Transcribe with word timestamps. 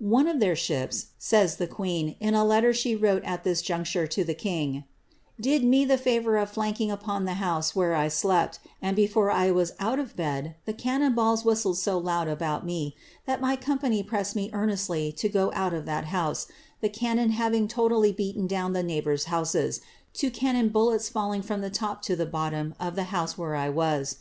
^One 0.00 0.30
of 0.30 0.38
their 0.38 0.54
ships," 0.54 1.06
says 1.18 1.56
the 1.56 1.66
queen, 1.66 2.14
in 2.20 2.34
a 2.34 2.44
letter* 2.44 2.72
she 2.72 2.94
wrote 2.94 3.24
at 3.24 3.42
this 3.42 3.60
juctnre 3.60 4.08
to 4.08 4.22
the 4.22 4.32
king, 4.32 4.72
^ 5.40 5.40
did 5.40 5.64
me 5.64 5.84
the 5.84 5.98
favour 5.98 6.36
of 6.36 6.50
flanking 6.50 6.92
upon 6.92 7.24
the 7.24 7.34
house 7.42 7.72
iriicre 7.72 7.96
I 7.96 8.06
slept; 8.06 8.60
and 8.80 8.94
before 8.94 9.32
I 9.32 9.50
was 9.50 9.72
out 9.80 9.98
of 9.98 10.14
bed, 10.14 10.54
the 10.64 10.74
cannon 10.74 11.16
balls 11.16 11.44
whistled 11.44 11.80
lo 11.88 11.98
loud 11.98 12.28
about 12.28 12.64
me, 12.64 12.94
that 13.26 13.40
my 13.40 13.56
company 13.56 14.04
pressed 14.04 14.36
me 14.36 14.48
earnestly 14.52 15.10
to 15.10 15.28
go 15.28 15.50
out 15.56 15.74
of 15.74 15.86
iiat 15.86 16.04
house, 16.04 16.46
the 16.80 16.88
cannon 16.88 17.30
having 17.32 17.66
totally 17.66 18.12
beaten 18.12 18.46
down 18.46 18.74
the 18.74 18.82
neighbours' 18.84 19.24
louses, 19.24 19.80
two 20.12 20.30
cannon 20.30 20.68
bullets 20.68 21.08
falling 21.08 21.42
from 21.42 21.62
the 21.62 21.68
top 21.68 22.00
to 22.02 22.14
the 22.14 22.26
bottom 22.26 22.76
of 22.78 22.94
the 22.94 23.02
iouse 23.06 23.36
where 23.36 23.56
I 23.56 23.70
was. 23.70 24.18